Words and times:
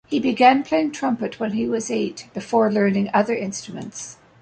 He 0.07 0.19
began 0.19 0.63
playing 0.63 0.93
trumpet 0.93 1.39
when 1.39 1.51
he 1.51 1.67
was 1.67 1.91
eight, 1.91 2.27
before 2.33 2.71
learning 2.71 3.11
other 3.13 3.35
instruments. 3.35 4.17